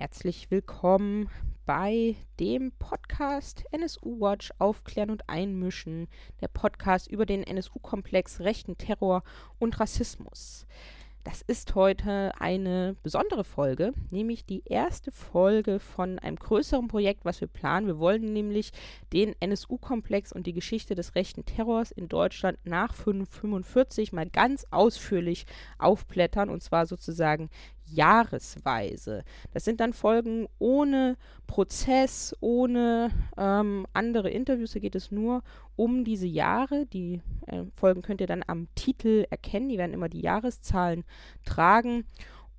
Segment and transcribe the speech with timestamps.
[0.00, 1.28] Herzlich willkommen
[1.66, 6.08] bei dem Podcast NSU Watch Aufklären und Einmischen,
[6.40, 9.22] der Podcast über den NSU-Komplex rechten Terror
[9.58, 10.66] und Rassismus.
[11.22, 17.42] Das ist heute eine besondere Folge, nämlich die erste Folge von einem größeren Projekt, was
[17.42, 17.86] wir planen.
[17.86, 18.72] Wir wollen nämlich
[19.12, 25.44] den NSU-Komplex und die Geschichte des rechten Terrors in Deutschland nach 1945 mal ganz ausführlich
[25.78, 27.50] aufblättern und zwar sozusagen
[27.92, 29.24] jahresweise.
[29.52, 34.72] Das sind dann Folgen ohne Prozess, ohne ähm, andere Interviews.
[34.72, 35.42] Da geht es nur
[35.76, 36.86] um diese Jahre.
[36.86, 39.68] Die äh, Folgen könnt ihr dann am Titel erkennen.
[39.68, 41.04] Die werden immer die Jahreszahlen
[41.44, 42.04] tragen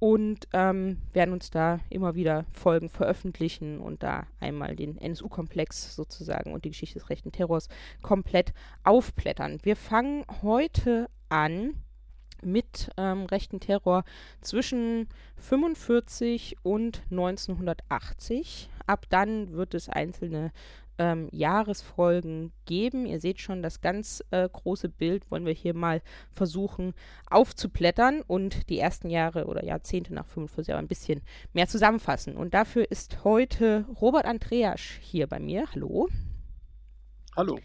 [0.02, 6.54] und ähm, werden uns da immer wieder Folgen veröffentlichen und da einmal den NSU-Komplex sozusagen
[6.54, 7.68] und die Geschichte des rechten Terrors
[8.02, 8.52] komplett
[8.84, 9.60] aufblättern.
[9.62, 11.76] Wir fangen heute an
[12.44, 14.04] mit ähm, rechten Terror
[14.42, 18.70] zwischen 45 und 1980.
[18.88, 20.52] Ab dann wird es einzelne
[20.98, 23.06] ähm, Jahresfolgen geben.
[23.06, 26.94] Ihr seht schon, das ganz äh, große Bild wollen wir hier mal versuchen
[27.30, 31.22] aufzublättern und die ersten Jahre oder Jahrzehnte nach 45 aber ein bisschen
[31.54, 32.38] mehr zusammenfassen.
[32.38, 35.66] Und dafür ist heute Robert Andreas hier bei mir.
[35.74, 36.08] Hallo.
[37.36, 37.60] Hallo.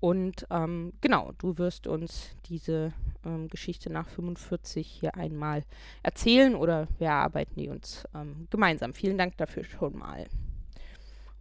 [0.00, 5.62] Und ähm, genau, du wirst uns diese ähm, Geschichte nach 45 hier einmal
[6.02, 8.94] erzählen oder wir erarbeiten die uns ähm, gemeinsam.
[8.94, 10.26] Vielen Dank dafür schon mal.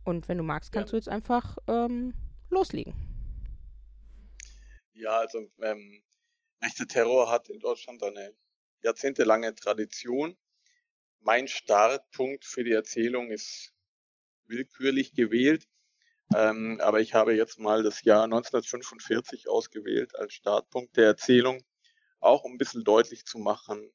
[0.03, 0.91] Und wenn du magst, kannst ja.
[0.91, 2.13] du jetzt einfach ähm,
[2.49, 2.93] loslegen.
[4.91, 6.03] Ja, also ähm,
[6.61, 8.35] rechter Terror hat in Deutschland eine
[8.81, 10.37] jahrzehntelange Tradition.
[11.21, 13.73] Mein Startpunkt für die Erzählung ist
[14.47, 15.65] willkürlich gewählt.
[16.35, 21.63] Ähm, aber ich habe jetzt mal das Jahr 1945 ausgewählt als Startpunkt der Erzählung,
[22.19, 23.91] auch um ein bisschen deutlich zu machen,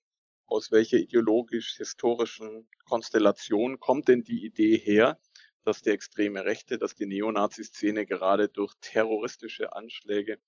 [0.47, 5.19] aus welcher ideologisch-historischen Konstellation kommt denn die Idee her,
[5.65, 10.39] dass die extreme Rechte, dass die Neonazi-Szene gerade durch terroristische Anschläge,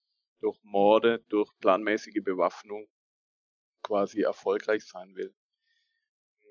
[0.41, 2.89] durch Morde, durch planmäßige Bewaffnung
[3.83, 5.35] quasi erfolgreich sein will.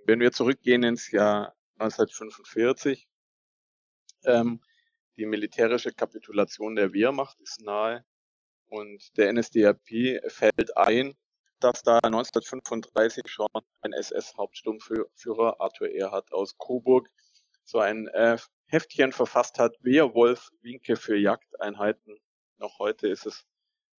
[0.06, 3.08] Wenn wir zurückgehen ins Jahr 1945,
[4.24, 4.62] ähm,
[5.18, 8.06] die militärische Kapitulation der Wehrmacht ist nahe
[8.68, 11.16] und der NSDAP fällt ein,
[11.60, 13.48] dass da 1935 schon
[13.82, 17.10] ein SS-Hauptsturmführer Arthur Erhard aus Coburg
[17.64, 18.38] so ein äh,
[18.68, 22.18] Heftchen verfasst hat, Wehrwolf Winke für Jagdeinheiten.
[22.58, 23.46] Noch heute ist es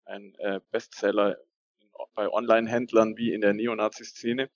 [0.04, 1.36] ein äh, Bestseller
[2.14, 4.50] bei Online-Händlern wie in der Neonazi-Szene.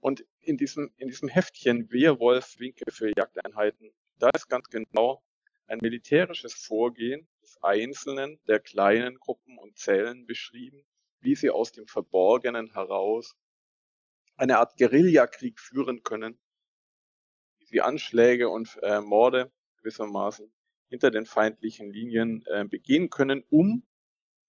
[0.00, 5.22] Und in diesem, in diesem Heftchen Wehrwolf Winke für Jagdeinheiten, da ist ganz genau
[5.66, 10.84] ein militärisches Vorgehen des Einzelnen, der kleinen Gruppen und Zellen beschrieben,
[11.20, 13.36] wie sie aus dem Verborgenen heraus
[14.36, 16.38] eine Art Guerillakrieg führen können,
[17.58, 20.52] wie sie Anschläge und äh, Morde gewissermaßen
[20.88, 23.86] hinter den feindlichen Linien äh, begehen können, um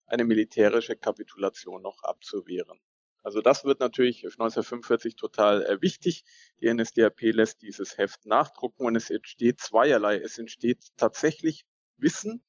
[0.05, 2.79] eine militärische Kapitulation noch abzuwehren.
[3.25, 6.23] Also das wird natürlich 1945 total äh, wichtig.
[6.61, 10.17] Die NSDAP lässt dieses Heft nachdrucken und es entsteht zweierlei.
[10.19, 11.65] Es entsteht tatsächlich
[11.97, 12.43] Wissen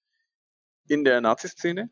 [0.87, 1.89] in der Naziszene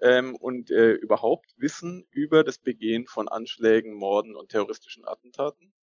[0.00, 5.74] ähm, und äh, überhaupt Wissen über das Begehen von Anschlägen, Morden und terroristischen Attentaten.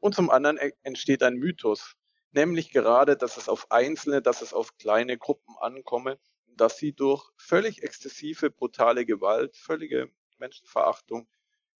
[0.00, 1.94] Und zum anderen entsteht ein Mythos,
[2.32, 6.18] nämlich gerade, dass es auf Einzelne, dass es auf kleine Gruppen ankomme,
[6.48, 11.28] dass sie durch völlig exzessive, brutale Gewalt, völlige Menschenverachtung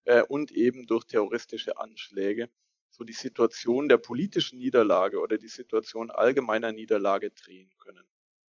[0.06, 2.48] äh, und eben durch terroristische Anschläge
[2.90, 8.06] so die Situation der politischen Niederlage oder die Situation allgemeiner Niederlage drehen können.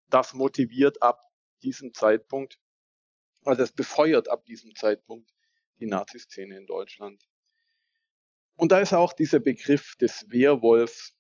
[0.10, 1.22] Das motiviert ab
[1.64, 2.60] diesem Zeitpunkt,
[3.44, 5.34] also das befeuert ab diesem Zeitpunkt
[5.80, 7.28] die Nazi-Szene in Deutschland.
[8.56, 11.14] Und da ist auch dieser Begriff des Wehrwolfs,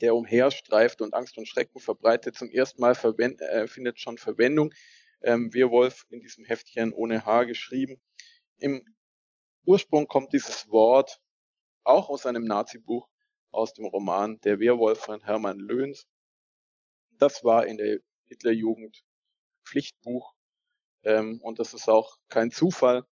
[0.00, 4.72] der umherstreift und Angst und Schrecken verbreitet, zum ersten Mal äh, findet schon Verwendung.
[5.20, 8.00] Ähm, Wehrwolf in diesem Heftchen ohne H geschrieben.
[8.58, 8.84] Im
[9.66, 11.20] Ursprung kommt dieses Wort
[11.84, 13.08] auch aus einem Nazi-Buch,
[13.50, 16.06] aus dem Roman Der Wehrwolf von Hermann Löhns.
[17.12, 19.04] Das war in der Hitlerjugend
[19.64, 20.34] Pflichtbuch
[21.02, 23.06] ähm, und das ist auch kein Zufall,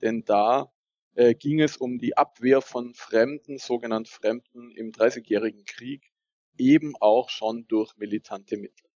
[0.00, 0.72] denn da
[1.14, 6.12] äh, ging es um die Abwehr von Fremden, sogenannten Fremden im Dreißigjährigen Krieg,
[6.56, 8.88] eben auch schon durch militante Mittel.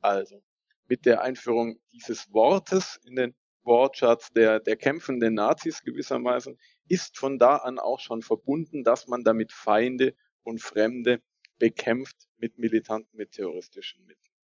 [0.00, 0.42] Also
[0.86, 7.38] mit der Einführung dieses Wortes in den Wortschatz der, der kämpfenden Nazis gewissermaßen, ist von
[7.38, 11.22] da an auch schon verbunden, dass man damit Feinde und Fremde
[11.58, 14.34] bekämpft mit militanten, mit terroristischen Mitteln.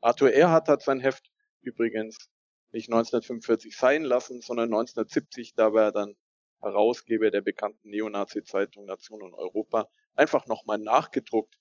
[0.00, 1.30] Arthur Erhard hat sein Heft
[1.60, 2.30] übrigens
[2.70, 6.16] nicht 1945 sein lassen, sondern 1970, da war er dann
[6.60, 11.58] Herausgeber der bekannten Neonazi-Zeitung Nation und Europa, einfach nochmal nachgedruckt.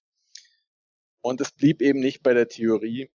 [1.22, 3.12] Und es blieb eben nicht bei der Theorie,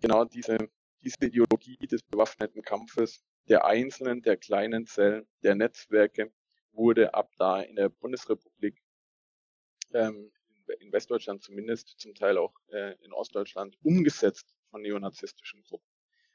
[0.00, 0.70] genau diese,
[1.08, 6.30] diese Ideologie des bewaffneten Kampfes der einzelnen, der kleinen Zellen, der Netzwerke
[6.72, 8.82] wurde ab da in der Bundesrepublik,
[9.94, 10.30] ähm,
[10.80, 15.88] in Westdeutschland zumindest, zum Teil auch äh, in Ostdeutschland umgesetzt von neonazistischen Gruppen.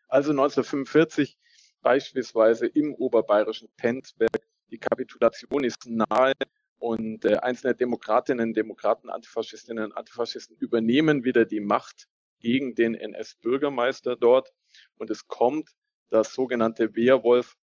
[0.07, 1.37] Also 1945
[1.81, 4.41] beispielsweise im oberbayerischen Penzberg,
[4.71, 6.33] die Kapitulation ist nahe
[6.79, 12.07] und äh, einzelne Demokratinnen, Demokraten, Antifaschistinnen Antifaschisten übernehmen wieder die Macht
[12.39, 14.51] gegen den NS-Bürgermeister dort
[14.97, 15.69] und es kommt
[16.09, 17.55] das sogenannte Wehrwolf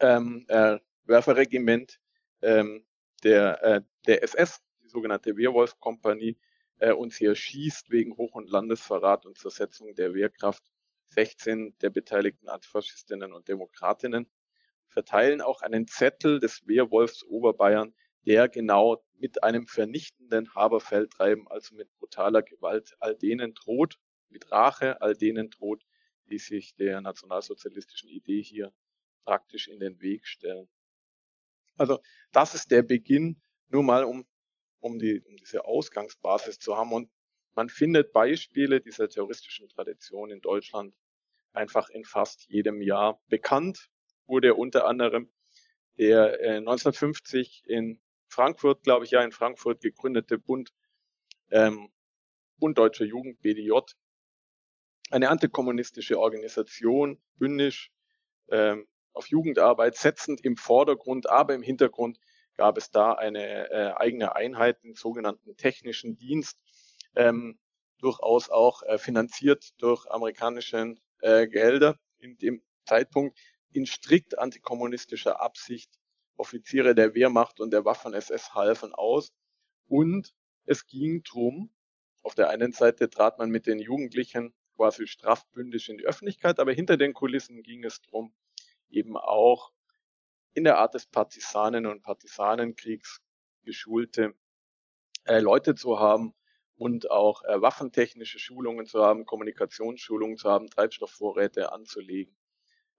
[0.00, 1.98] ähm, äh, Werferregiment
[2.42, 2.84] ähm,
[3.22, 6.36] der, äh, der SS, die sogenannte Wehrwolf-Kompanie,
[6.78, 10.62] äh, und sie erschießt wegen Hoch- und Landesverrat und Zersetzung der Wehrkraft
[11.08, 14.28] 16 der beteiligten Antifaschistinnen und Demokratinnen,
[14.88, 17.94] verteilen auch einen Zettel des Wehrwolfs Oberbayern,
[18.26, 23.98] der genau mit einem vernichtenden Haberfeldtreiben, also mit brutaler Gewalt, all denen droht,
[24.28, 25.84] mit Rache all denen droht,
[26.26, 28.72] die sich der nationalsozialistischen Idee hier
[29.24, 30.68] praktisch in den Weg stellen.
[31.76, 32.00] Also
[32.32, 34.26] das ist der Beginn, nur mal um,
[34.80, 36.92] um, die, um diese Ausgangsbasis zu haben.
[36.92, 37.10] Und
[37.54, 40.94] man findet Beispiele dieser terroristischen Tradition in Deutschland
[41.52, 43.20] einfach in fast jedem Jahr.
[43.28, 43.88] Bekannt
[44.26, 45.30] wurde unter anderem
[45.98, 50.72] der äh, 1950 in Frankfurt, glaube ich, ja, in Frankfurt gegründete Bund,
[51.50, 51.90] ähm,
[52.58, 53.70] Bund Deutscher Jugend, BDJ,
[55.10, 57.92] eine antikommunistische Organisation, bündisch,
[58.48, 62.18] ähm, auf Jugendarbeit setzend im Vordergrund, aber im Hintergrund
[62.56, 66.58] gab es da eine äh, eigene Einheit, den sogenannten technischen Dienst,
[67.14, 67.58] ähm,
[67.98, 73.38] durchaus auch äh, finanziert durch amerikanische äh, Gelder in dem Zeitpunkt
[73.72, 75.90] in strikt antikommunistischer Absicht.
[76.36, 79.32] Offiziere der Wehrmacht und der Waffen-SS halfen aus
[79.88, 80.34] und
[80.66, 81.70] es ging drum,
[82.22, 86.72] auf der einen Seite trat man mit den Jugendlichen quasi strafbündisch in die Öffentlichkeit, aber
[86.72, 88.34] hinter den Kulissen ging es drum,
[88.90, 89.72] eben auch
[90.54, 93.20] in der Art des Partisanen- und Partisanenkriegs
[93.64, 94.34] geschulte
[95.24, 96.34] äh, Leute zu haben
[96.76, 102.36] und auch äh, waffentechnische Schulungen zu haben, Kommunikationsschulungen zu haben, Treibstoffvorräte anzulegen.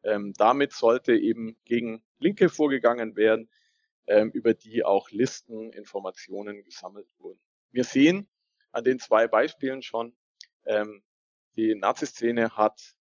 [0.03, 3.49] Ähm, damit sollte eben gegen Linke vorgegangen werden,
[4.07, 7.39] ähm, über die auch Listen, Informationen gesammelt wurden.
[7.71, 8.29] Wir sehen
[8.71, 10.15] an den zwei Beispielen schon,
[10.65, 11.03] ähm,
[11.57, 12.95] die Nazi-Szene hat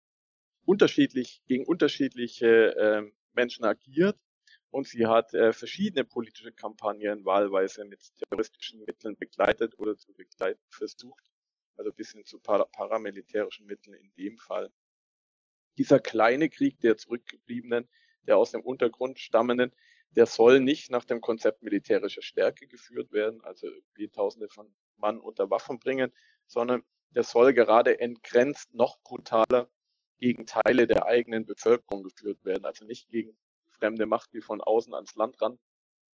[0.64, 4.18] unterschiedlich gegen unterschiedliche äh, Menschen agiert
[4.72, 10.62] und sie hat äh, verschiedene politische Kampagnen wahlweise mit terroristischen Mitteln begleitet oder zu begleiten
[10.70, 11.24] versucht,
[11.76, 14.72] also bis hin zu para paramilitärischen Mitteln in dem Fall.
[15.78, 17.90] Dieser kleine Krieg der Zurückgebliebenen,
[18.24, 19.74] der aus dem Untergrund stammenden,
[20.12, 25.20] der soll nicht nach dem Konzept militärischer Stärke geführt werden, also wie Tausende von Mann
[25.20, 26.14] unter Waffen bringen,
[26.48, 29.70] sondern der soll gerade entgrenzt noch brutaler
[30.18, 32.66] gegen Teile der eigenen Bevölkerung geführt werden.
[32.66, 33.38] Also nicht gegen
[33.70, 35.60] fremde Macht, die von außen ans Land ran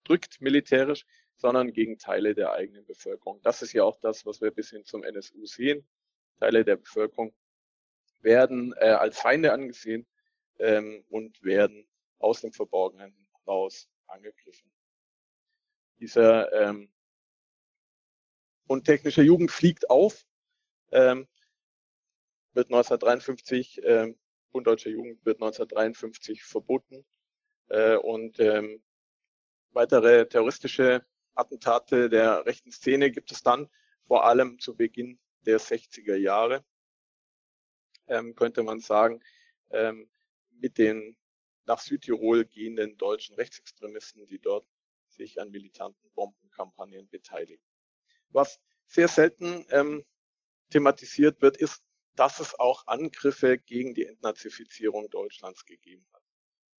[0.05, 1.05] drückt militärisch,
[1.37, 3.41] sondern gegen Teile der eigenen Bevölkerung.
[3.43, 5.87] Das ist ja auch das, was wir bis hin zum NSU sehen.
[6.39, 7.35] Teile der Bevölkerung
[8.21, 10.07] werden äh, als Feinde angesehen
[10.59, 11.87] ähm, und werden
[12.19, 13.15] aus dem Verborgenen
[13.47, 14.71] raus angegriffen.
[15.99, 16.93] Dieser ähm,
[18.67, 20.27] und technische Jugend fliegt auf
[20.91, 21.29] ähm,
[22.53, 24.19] wird 1953, ähm,
[24.53, 27.05] Bund Deutscher Jugend wird 1953 verboten
[27.69, 28.83] äh, und ähm,
[29.71, 33.69] weitere terroristische Attentate der rechten Szene gibt es dann
[34.07, 36.65] vor allem zu Beginn der 60er Jahre,
[38.09, 39.23] ähm, könnte man sagen,
[39.71, 40.11] ähm,
[40.51, 41.17] mit den
[41.65, 44.67] nach Südtirol gehenden deutschen Rechtsextremisten, die dort
[45.09, 47.65] sich an militanten Bombenkampagnen beteiligen.
[48.31, 50.05] Was sehr selten ähm,
[50.71, 51.83] thematisiert wird, ist,
[52.17, 56.23] dass es auch Angriffe gegen die Entnazifizierung Deutschlands gegeben hat.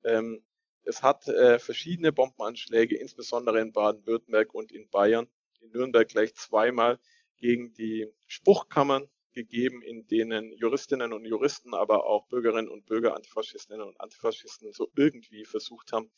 [0.03, 0.43] Ähm,
[0.83, 5.27] es hat äh, verschiedene Bombenanschläge, insbesondere in Baden-Württemberg und in Bayern,
[5.59, 6.99] in Nürnberg gleich zweimal
[7.37, 13.81] gegen die Spruchkammern gegeben, in denen Juristinnen und Juristen, aber auch Bürgerinnen und Bürger, Antifaschistinnen
[13.81, 16.11] und Antifaschisten so irgendwie versucht haben,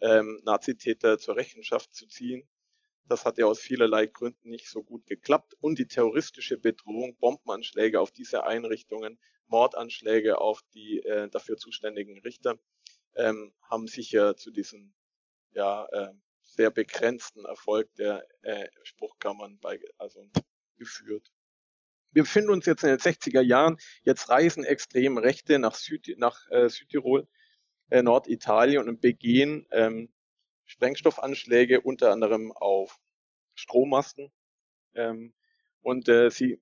[0.00, 2.48] ähm, Nazitäter zur Rechenschaft zu ziehen.
[3.04, 5.54] Das hat ja aus vielerlei Gründen nicht so gut geklappt.
[5.60, 12.58] Und die terroristische Bedrohung, Bombenanschläge auf diese Einrichtungen, Mordanschläge auf die äh, dafür zuständigen Richter,
[13.16, 14.94] ähm, haben sicher zu diesem
[15.52, 20.28] ja, äh, sehr begrenzten Erfolg der äh, Spruchkammern bei, also
[20.76, 21.30] geführt.
[22.12, 23.76] Wir befinden uns jetzt in den 60er Jahren.
[24.02, 27.28] Jetzt reisen extrem Rechte nach, Süd, nach äh, Südtirol,
[27.90, 30.12] äh, Norditalien und begehen ähm,
[30.70, 33.00] Sprengstoffanschläge unter anderem auf
[33.54, 34.30] Strommasten.
[34.94, 35.34] Ähm,
[35.82, 36.60] und äh, sie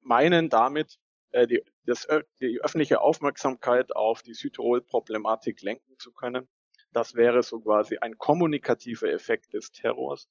[0.00, 0.98] meinen damit,
[1.30, 2.08] äh, die, das,
[2.40, 6.48] die öffentliche Aufmerksamkeit auf die Südtirol-Problematik lenken zu können.
[6.92, 10.28] Das wäre so quasi ein kommunikativer Effekt des Terrors.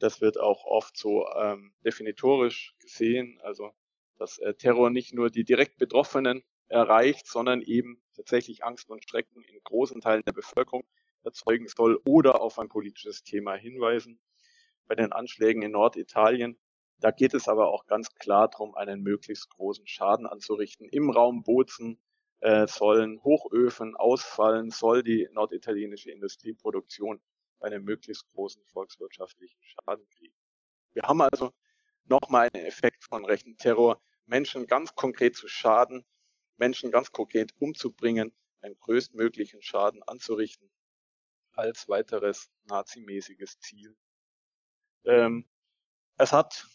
[0.00, 3.70] Das wird auch oft so ähm, definitorisch gesehen, also
[4.16, 9.42] dass äh, Terror nicht nur die direkt Betroffenen erreicht, sondern eben tatsächlich Angst und Schrecken
[9.42, 10.84] in großen Teilen der Bevölkerung
[11.24, 14.20] erzeugen soll oder auf ein politisches Thema hinweisen.
[14.86, 16.58] Bei den Anschlägen in Norditalien,
[17.00, 20.88] da geht es aber auch ganz klar darum, einen möglichst großen Schaden anzurichten.
[20.88, 22.00] Im Raum Bozen
[22.40, 27.20] äh, sollen Hochöfen ausfallen, soll die norditalienische Industrieproduktion
[27.60, 30.34] einen möglichst großen volkswirtschaftlichen Schaden kriegen.
[30.92, 31.52] Wir haben also
[32.04, 36.04] nochmal einen Effekt von rechten Terror, Menschen ganz konkret zu schaden,
[36.58, 40.70] Menschen ganz konkret umzubringen, einen größtmöglichen Schaden anzurichten,
[41.52, 43.96] als weiteres nazimäßiges Ziel.
[45.04, 45.48] Ähm,
[46.18, 46.66] es hat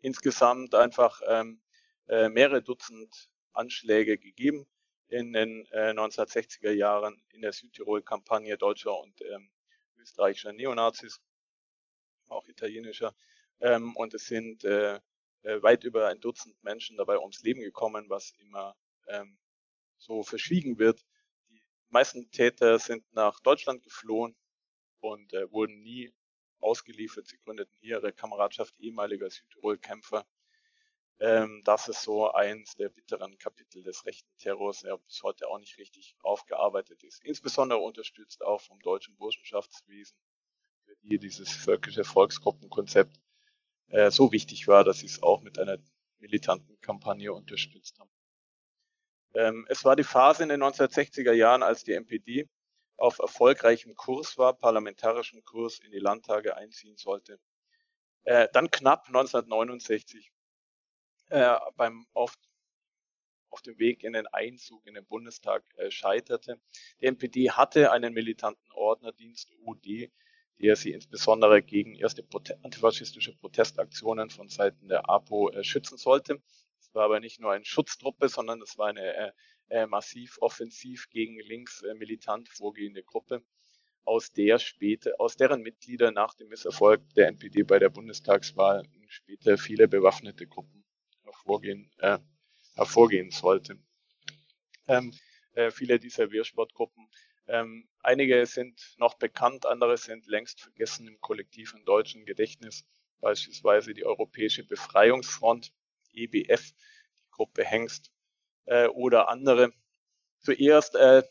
[0.00, 1.60] insgesamt einfach ähm,
[2.08, 4.66] äh, mehrere Dutzend Anschläge gegeben
[5.08, 9.50] in den äh, 1960er Jahren in der Südtirol-Kampagne deutscher und ähm,
[9.98, 11.20] österreichischer Neonazis,
[12.28, 13.14] auch italienischer.
[13.60, 15.00] Ähm, und es sind äh,
[15.42, 18.76] äh, weit über ein Dutzend Menschen dabei ums Leben gekommen, was immer
[19.08, 19.38] ähm,
[19.98, 21.04] so verschwiegen wird.
[21.48, 24.36] Die meisten Täter sind nach Deutschland geflohen
[25.00, 26.12] und äh, wurden nie
[26.60, 27.26] ausgeliefert.
[27.26, 30.26] Sie gründeten hier ihre Kameradschaft ehemaliger Südtirol-Kämpfer.
[31.18, 35.58] Ähm, das ist so eins der bitteren Kapitel des rechten Terrors, der bis heute auch
[35.58, 37.24] nicht richtig aufgearbeitet ist.
[37.24, 40.18] Insbesondere unterstützt auch vom deutschen Burschenschaftswesen,
[40.84, 43.18] für die dieses völkische Volksgruppenkonzept
[43.88, 45.78] äh, so wichtig war, dass sie es auch mit einer
[46.18, 48.10] militanten Kampagne unterstützt haben.
[49.36, 52.48] Ähm, es war die Phase in den 1960er Jahren, als die NPD
[52.96, 57.38] auf erfolgreichem Kurs war, parlamentarischen Kurs in die Landtage einziehen sollte.
[58.24, 60.32] Äh, dann knapp 1969
[61.28, 62.34] äh, beim auf,
[63.50, 66.58] auf dem Weg in den Einzug in den Bundestag äh, scheiterte.
[67.02, 70.10] Die NPD hatte einen militanten Ordnerdienst UD,
[70.58, 76.40] der sie insbesondere gegen erste Prote antifaschistische Protestaktionen von Seiten der APO äh, schützen sollte
[76.96, 79.32] war aber nicht nur eine Schutztruppe, sondern es war eine äh,
[79.68, 83.44] äh, massiv offensiv gegen links äh, militant vorgehende Gruppe,
[84.04, 89.56] aus der später, aus deren Mitglieder nach dem Misserfolg der NPD bei der Bundestagswahl später
[89.58, 90.84] viele bewaffnete Gruppen
[91.22, 92.18] hervorgehen, äh,
[92.74, 93.86] hervorgehen sollten.
[94.88, 95.12] Ähm,
[95.52, 97.08] äh, viele dieser Wehrsportgruppen
[97.48, 102.84] ähm, einige sind noch bekannt, andere sind längst vergessen im kollektiven deutschen Gedächtnis,
[103.20, 105.72] beispielsweise die Europäische Befreiungsfront,
[106.16, 106.72] EBF,
[107.18, 108.10] die Gruppe Hengst
[108.66, 109.72] äh, oder andere.
[110.40, 111.22] Zuerst äh,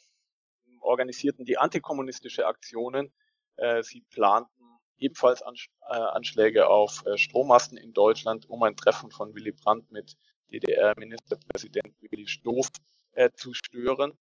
[0.81, 3.13] organisierten die antikommunistische Aktionen.
[3.57, 4.51] Äh, sie planten
[4.97, 9.91] ebenfalls Ansch äh, Anschläge auf äh, Strommasten in Deutschland, um ein Treffen von Willy Brandt
[9.91, 10.15] mit
[10.51, 12.69] DDR-Ministerpräsident Willy Stoff
[13.13, 14.17] äh, zu stören.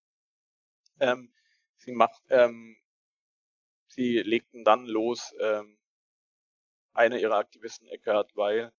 [1.01, 1.33] Ähm,
[1.77, 2.77] sie, macht, ähm,
[3.89, 5.79] sie legten dann los, ähm,
[6.93, 8.73] einer ihrer Aktivisten, Eckhard Weil,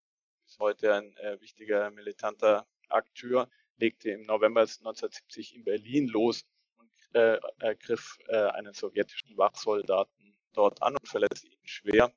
[0.46, 6.46] bis heute ein äh, wichtiger militanter Akteur, legte im November 1970 in Berlin los
[6.78, 12.14] und äh, er griff äh, einen sowjetischen Wachsoldaten dort an und verletzte ihn schwer.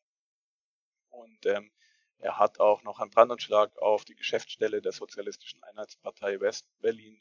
[1.09, 1.73] Und ähm,
[2.19, 7.21] er hat auch noch einen Brandanschlag auf die Geschäftsstelle der Sozialistischen Einheitspartei West-Berlin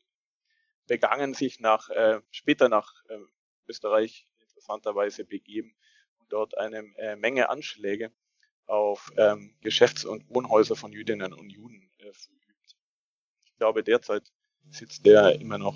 [0.87, 3.19] begangen, sich nach, äh, später nach äh,
[3.67, 5.75] Österreich interessanterweise begeben
[6.19, 8.11] und dort eine äh, Menge Anschläge
[8.67, 12.77] auf ähm, Geschäfts- und Wohnhäuser von Jüdinnen und Juden äh, verübt.
[13.45, 14.31] Ich glaube, derzeit
[14.69, 15.75] sitzt der immer noch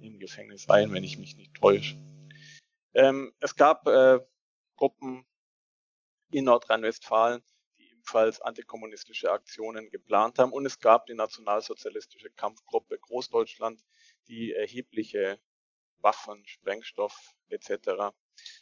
[0.00, 1.96] im Gefängnis ein, wenn ich mich nicht täusche.
[2.94, 4.20] Ähm, es gab äh,
[4.76, 5.26] Gruppen
[6.30, 7.42] in Nordrhein-Westfalen,
[7.78, 10.52] die ebenfalls antikommunistische Aktionen geplant haben.
[10.52, 13.84] Und es gab die nationalsozialistische Kampfgruppe Großdeutschland,
[14.28, 15.40] die erhebliche
[16.00, 18.14] Waffen, Sprengstoff etc.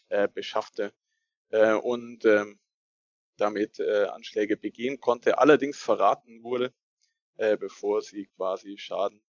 [0.09, 0.93] Äh, beschaffte.
[1.51, 2.59] Äh, und ähm,
[3.37, 6.73] damit äh, Anschläge begehen konnte, allerdings verraten wurde,
[7.37, 9.23] äh, bevor sie quasi Schaden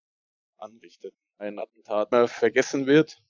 [0.58, 1.18] anrichteten.
[1.38, 3.22] Ein Attentat äh, vergessen wird,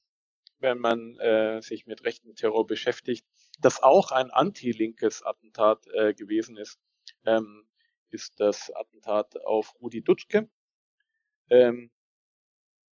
[0.60, 3.26] wenn man äh, sich mit rechten Terror beschäftigt,
[3.60, 6.80] das auch ein anti-linkes Attentat äh, gewesen ist,
[7.26, 7.68] ähm,
[8.10, 10.50] ist das Attentat auf Rudi Dutschke
[11.50, 11.92] ähm,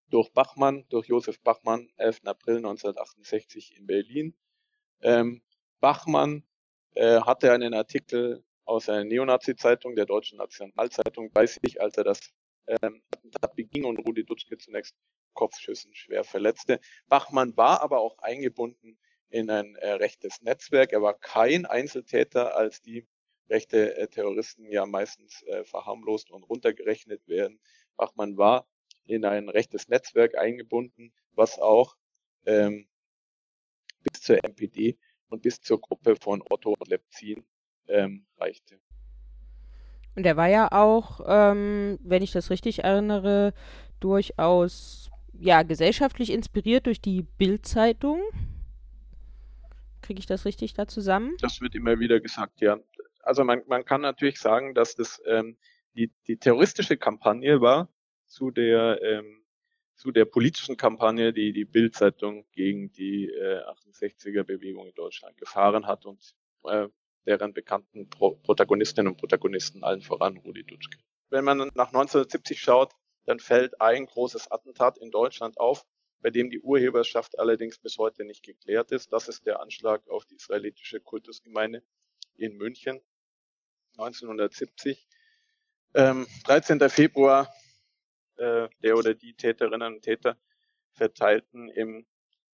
[0.09, 2.21] durch Bachmann, durch Josef Bachmann, 11.
[2.25, 4.37] April 1968 in Berlin.
[5.01, 5.43] Ähm,
[5.81, 6.45] Bachmann
[6.95, 12.21] äh, hatte einen Artikel aus einer Neonazi-Zeitung, der Deutschen Nationalzeitung, bei sich, als er das
[12.67, 14.95] ähm, Attentat beging und Rudi Dutschke zunächst
[15.35, 16.81] Kopfschüssen schwer verletzte.
[17.09, 18.99] Bachmann war aber auch eingebunden
[19.29, 20.93] in ein äh, rechtes Netzwerk.
[20.93, 23.07] Er war kein Einzeltäter, als die
[23.51, 27.61] rechte äh, Terroristen ja meistens äh, verharmlost und runtergerechnet werden.
[27.97, 28.67] Bachmann war
[29.05, 31.97] in ein rechtes Netzwerk eingebunden, was auch
[32.47, 32.89] ähm,
[34.01, 34.99] bis zur MPD
[35.35, 37.45] und bis zur Gruppe von Otto Lepzin
[37.89, 38.81] ähm, reichte.
[40.17, 43.53] Und er war ja auch, ähm, wenn ich das richtig erinnere,
[44.01, 48.23] durchaus ja gesellschaftlich inspiriert durch die Bild-Zeitung.
[50.03, 51.35] Kriege ich das richtig da zusammen?
[51.41, 52.79] Das wird immer wieder gesagt, ja.
[53.23, 55.57] Also man, man kann natürlich sagen, dass das ähm,
[55.95, 57.89] die, die terroristische Kampagne war
[58.27, 59.44] zu der ähm,
[59.97, 66.05] zu der politischen Kampagne, die die Bild-Zeitung gegen die äh, 68er-Bewegung in Deutschland gefahren hat
[66.07, 66.35] und
[66.65, 66.89] äh,
[67.27, 70.99] deren bekannten Pro Protagonistinnen und Protagonisten, allen voran Rudi Dutschke.
[71.31, 72.93] Wenn man nach 1970 schaut,
[73.25, 75.87] dann fällt ein großes Attentat in Deutschland auf,
[76.21, 79.13] bei dem die Urheberschaft allerdings bis heute nicht geklärt ist.
[79.13, 81.83] Das ist der Anschlag auf die israelitische Kultusgemeinde
[82.37, 83.01] in München
[83.99, 85.07] 1970.
[85.95, 86.81] Ähm, 13.
[86.91, 87.53] Februar,
[88.37, 90.39] äh, der oder die Täterinnen und Täter
[90.93, 92.07] verteilten im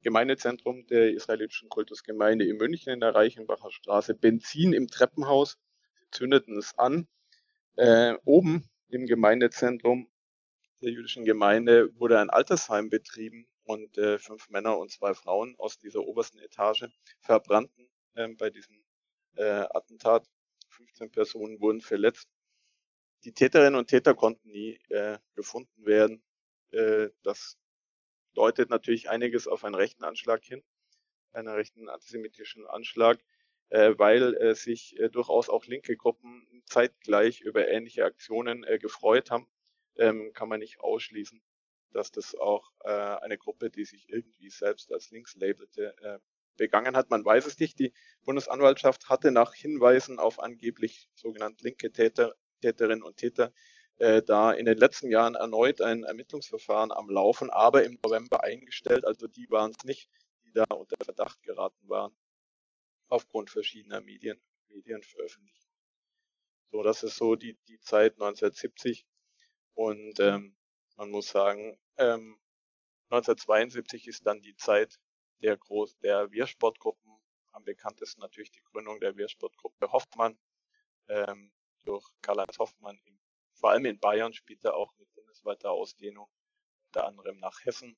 [0.03, 5.59] Gemeindezentrum der israelitischen Kultusgemeinde in München in der Reichenbacher Straße Benzin im Treppenhaus.
[5.99, 7.07] Sie zündeten es an.
[7.77, 10.11] Äh, oben im Gemeindezentrum
[10.83, 15.79] der jüdischen Gemeinde wurde ein Altersheim betrieben und äh, fünf Männer und zwei Frauen aus
[15.79, 16.87] dieser obersten Etage
[17.21, 18.83] verbrannten äh, bei diesem
[19.37, 20.27] äh, Attentat.
[20.71, 22.29] 15 Personen wurden verletzt.
[23.25, 26.23] Die Täterinnen und Täter konnten nie äh, gefunden werden.
[26.71, 27.59] Äh, das
[28.35, 30.63] deutet natürlich einiges auf einen rechten Anschlag hin,
[31.33, 33.19] einen rechten antisemitischen Anschlag,
[33.69, 39.31] äh, weil äh, sich äh, durchaus auch linke Gruppen zeitgleich über ähnliche Aktionen äh, gefreut
[39.31, 39.47] haben.
[39.97, 41.43] Ähm, kann man nicht ausschließen,
[41.93, 46.19] dass das auch äh, eine Gruppe, die sich irgendwie selbst als links labelte, äh,
[46.57, 47.11] begangen hat.
[47.11, 47.79] Man weiß es nicht.
[47.79, 47.93] Die
[48.25, 53.53] Bundesanwaltschaft hatte nach Hinweisen auf angeblich sogenannte linke Täter, Täterinnen und Täter
[54.01, 59.05] äh, da in den letzten Jahren erneut ein Ermittlungsverfahren am Laufen, aber im November eingestellt.
[59.05, 60.09] Also die waren es nicht,
[60.45, 62.17] die da unter Verdacht geraten waren,
[63.09, 65.77] aufgrund verschiedener Medien, Medienveröffentlichungen.
[66.73, 69.07] So, das ist so die, die Zeit 1970.
[69.75, 70.57] Und ähm,
[70.97, 72.41] man muss sagen, ähm,
[73.11, 74.99] 1972 ist dann die Zeit
[75.43, 77.13] der Groß der Wehrsportgruppen,
[77.53, 80.39] am bekanntesten natürlich die Gründung der Wehrsportgruppe Hoffmann
[81.09, 81.53] ähm,
[81.85, 83.21] durch Karl-Heinz Hoffmann im
[83.61, 86.31] vor allem in Bayern spielt er auch mit bundesweiter Ausdehnung,
[86.87, 87.95] unter anderem nach Hessen.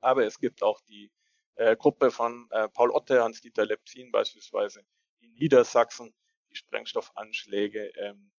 [0.00, 1.10] Aber es gibt auch die
[1.54, 4.84] äh, Gruppe von äh, Paul Otte, Hans-Dieter Lepzin beispielsweise
[5.20, 6.14] in Niedersachsen,
[6.50, 8.32] die Sprengstoffanschläge ähm,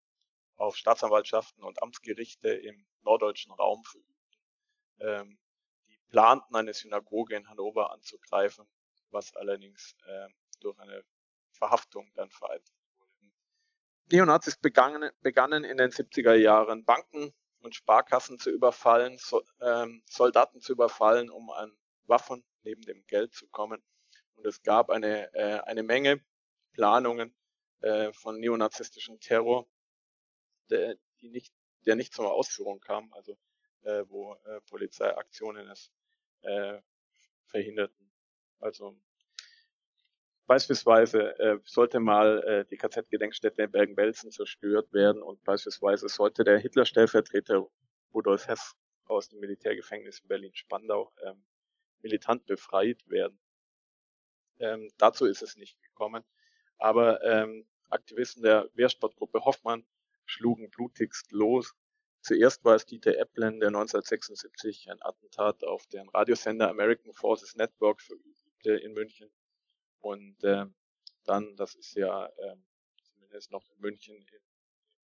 [0.57, 4.39] auf Staatsanwaltschaften und Amtsgerichte im norddeutschen Raum verübten.
[4.99, 5.39] Ähm,
[5.87, 8.67] die planten, eine Synagoge in Hannover anzugreifen,
[9.09, 10.27] was allerdings äh,
[10.59, 11.03] durch eine
[11.49, 12.80] Verhaftung dann vereitelt
[14.11, 20.61] Neonazis begannen, begannen in den 70er Jahren Banken und Sparkassen zu überfallen, so, ähm, Soldaten
[20.61, 23.81] zu überfallen, um an Waffen neben dem Geld zu kommen.
[24.35, 26.23] Und es gab eine, äh, eine Menge
[26.73, 27.35] Planungen
[27.81, 29.67] äh, von neonazistischen Terror,
[30.69, 31.53] der, die nicht,
[31.85, 33.37] der nicht zur Ausführung kam, also
[33.83, 35.91] äh, wo äh, Polizeiaktionen es
[36.41, 36.81] äh,
[37.45, 38.11] verhinderten.
[38.59, 38.95] Also
[40.51, 46.59] Beispielsweise äh, sollte mal äh, die KZ-Gedenkstätte in Bergen-Belsen zerstört werden und beispielsweise sollte der
[46.59, 47.65] Hitler-Stellvertreter
[48.13, 51.41] Rudolf Hess aus dem Militärgefängnis in Berlin-Spandau ähm,
[52.01, 53.39] militant befreit werden.
[54.59, 56.25] Ähm, dazu ist es nicht gekommen.
[56.77, 59.85] Aber ähm, Aktivisten der Wehrsportgruppe Hoffmann
[60.25, 61.73] schlugen blutigst los.
[62.19, 68.01] Zuerst war es Dieter Eplen, der 1976 ein Attentat auf den Radiosender American Forces Network
[68.01, 69.31] verübte in München.
[70.01, 70.65] Und äh,
[71.23, 72.55] dann, das ist ja äh,
[73.03, 74.41] zumindest noch in München im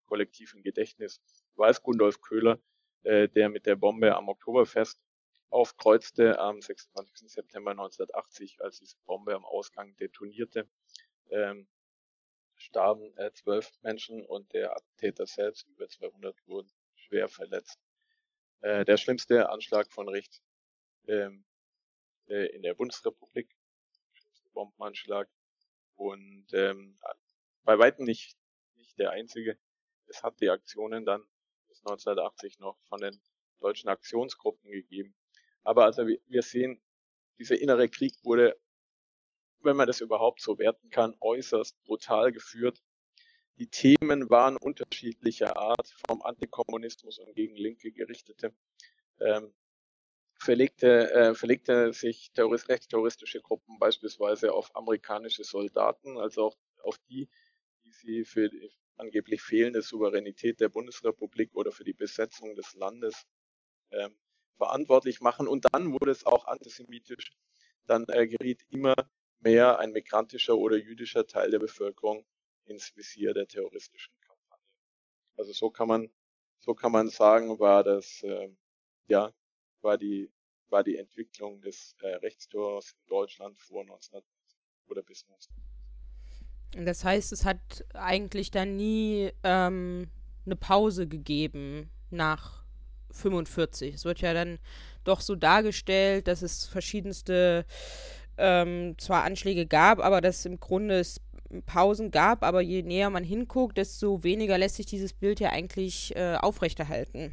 [0.06, 1.21] kollektiven Gedächtnis,
[1.58, 2.60] es Gundolf Köhler,
[3.03, 4.99] äh, der mit der Bombe am Oktoberfest
[5.49, 7.32] aufkreuzte am 26.
[7.32, 10.67] September 1980, als diese Bombe am Ausgang detonierte.
[11.29, 11.67] Ähm,
[12.56, 17.79] starben äh, zwölf Menschen und der Attentäter selbst, über 200, wurden schwer verletzt.
[18.62, 20.41] Äh, der schlimmste Anschlag von rechts
[21.08, 21.45] ähm,
[22.27, 23.49] äh, in der Bundesrepublik
[24.54, 25.30] Bombenanschlag
[25.96, 26.98] und ähm,
[27.63, 28.38] bei weitem nicht,
[28.76, 29.58] nicht der einzige.
[30.08, 31.24] Es hat die Aktionen dann
[31.68, 33.20] bis 1980 noch von den
[33.60, 35.16] deutschen Aktionsgruppen gegeben.
[35.63, 36.82] Aber also wir sehen,
[37.39, 38.60] dieser innere Krieg wurde,
[39.60, 42.84] wenn man das überhaupt so werten kann, äußerst brutal geführt.
[43.58, 48.54] Die Themen waren unterschiedlicher Art, vom Antikommunismus und gegen Linke gerichtete
[49.22, 49.54] ähm,
[50.43, 57.29] verlegte, äh, verlegte sich Terrorist, rechtsterroristische Gruppen beispielsweise auf amerikanische Soldaten, also auch auf die,
[57.84, 63.25] die sie für die angeblich fehlende Souveränität der Bundesrepublik oder für die Besetzung des Landes
[63.91, 64.15] ähm,
[64.58, 65.47] verantwortlich machen.
[65.47, 67.34] Und dann wurde es auch antisemitisch.
[67.86, 68.95] Dann äh, geriet immer
[69.39, 72.25] mehr ein migrantischer oder jüdischer Teil der Bevölkerung
[72.65, 74.67] ins Visier der terroristischen Kampagne.
[75.38, 76.10] Also so kann man,
[76.60, 78.49] so kann man sagen, war das, äh,
[79.08, 79.34] ja,
[79.84, 80.32] war die,
[80.69, 84.22] war die Entwicklung des äh, Rechtsterrors in Deutschland vor 19
[84.88, 85.54] oder bis 19.
[86.86, 90.10] Das heißt, es hat eigentlich dann nie ähm,
[90.46, 92.63] eine Pause gegeben nach
[93.12, 93.93] 45.
[93.93, 94.58] Es wird ja dann
[95.04, 97.65] doch so dargestellt, dass es verschiedenste
[98.38, 101.22] ähm, zwar Anschläge gab, aber dass im Grunde es
[101.67, 106.15] Pausen gab, aber je näher man hinguckt, desto weniger lässt sich dieses Bild ja eigentlich
[106.15, 107.32] äh, aufrechterhalten.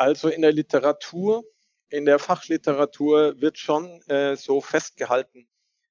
[0.00, 1.44] Also in der Literatur,
[1.90, 5.46] in der Fachliteratur wird schon äh, so festgehalten,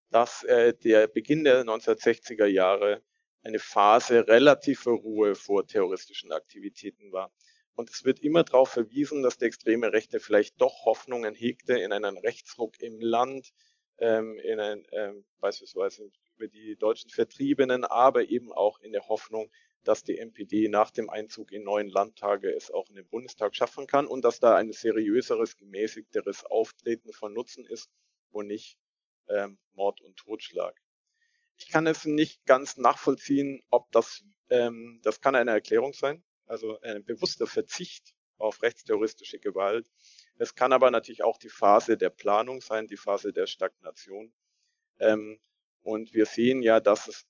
[0.10, 3.04] dass äh, der Beginn der 1960er Jahre
[3.44, 7.32] eine Phase relativer Ruhe vor terroristischen Aktivitäten war.
[7.76, 11.94] Und es wird immer darauf verwiesen, dass der extreme Rechte vielleicht doch Hoffnungen hegte in
[11.94, 13.54] einen Rechtsruck im Land,
[14.00, 19.52] ähm, in ein, ähm, beispielsweise über die deutschen Vertriebenen, aber eben auch in der Hoffnung,
[19.84, 23.88] dass die NPD nach dem Einzug in neuen Landtage es auch in den Bundestag schaffen
[23.88, 27.90] kann und dass da ein seriöseres, gemäßigteres Auftreten von Nutzen ist
[28.32, 28.78] und nicht
[29.30, 30.80] ähm, Mord und Totschlag.
[31.58, 36.80] Ich kann es nicht ganz nachvollziehen, ob das, ähm, das kann eine Erklärung sein, also
[36.82, 39.90] ein bewusster Verzicht auf rechtsterroristische Gewalt.
[40.38, 44.34] Es kann aber natürlich auch die Phase der Planung sein, die Phase der Stagnation.
[45.00, 45.40] Ähm,
[45.82, 47.26] und wir sehen ja, dass es,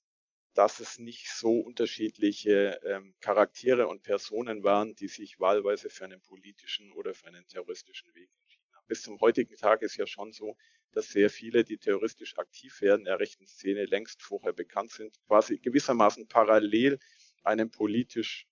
[0.53, 6.21] dass es nicht so unterschiedliche ähm, Charaktere und Personen waren, die sich wahlweise für einen
[6.21, 8.87] politischen oder für einen terroristischen Weg entschieden haben.
[8.87, 10.57] Bis zum heutigen Tag ist ja schon so,
[10.91, 15.59] dass sehr viele, die terroristisch aktiv werden, der rechten Szene längst vorher bekannt sind, quasi
[15.59, 16.99] gewissermaßen parallel
[17.43, 18.47] einem politisch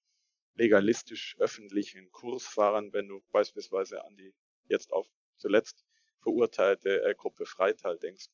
[0.55, 4.33] legalistisch öffentlichen Kurs fahren, wenn du beispielsweise an die
[4.67, 5.07] jetzt auf
[5.37, 5.85] zuletzt
[6.21, 8.27] verurteilte äh, Gruppe Freital denkst.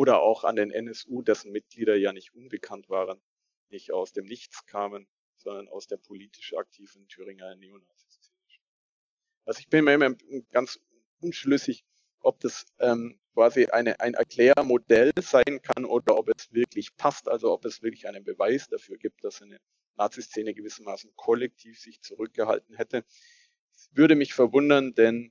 [0.00, 3.20] Oder auch an den NSU, dessen Mitglieder ja nicht unbekannt waren,
[3.68, 8.32] nicht aus dem Nichts kamen, sondern aus der politisch aktiven Thüringer Neonazis.
[9.44, 10.16] Also ich bin mir immer
[10.52, 10.80] ganz
[11.20, 11.84] unschlüssig,
[12.20, 17.52] ob das ähm, quasi eine, ein Erklärmodell sein kann oder ob es wirklich passt, also
[17.52, 19.60] ob es wirklich einen Beweis dafür gibt, dass eine
[19.96, 23.04] Nazi-Szene gewissermaßen kollektiv sich zurückgehalten hätte.
[23.74, 25.30] Es würde mich verwundern, denn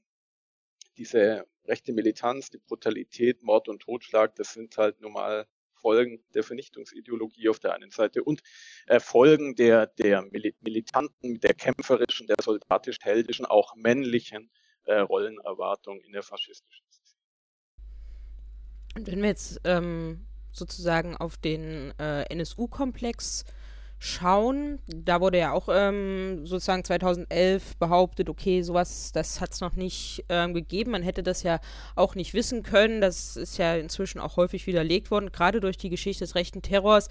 [0.97, 7.47] diese rechte Militanz, die Brutalität, Mord und Totschlag, das sind halt normal Folgen der Vernichtungsideologie
[7.47, 8.41] auf der einen Seite und
[8.87, 10.27] äh, Folgen der, der
[10.59, 14.51] militanten, der kämpferischen, der soldatisch-heldischen, auch männlichen
[14.83, 16.85] äh, Rollenerwartung in der faschistischen.
[18.95, 23.45] Und wenn wir jetzt ähm, sozusagen auf den äh, NSU-Komplex
[23.99, 24.79] schauen.
[24.87, 30.25] Da wurde ja auch ähm, sozusagen 2011 behauptet, okay, sowas, das hat es noch nicht
[30.29, 30.91] ähm, gegeben.
[30.91, 31.59] Man hätte das ja
[31.95, 33.01] auch nicht wissen können.
[33.01, 37.09] Das ist ja inzwischen auch häufig widerlegt worden, gerade durch die Geschichte des rechten Terrors.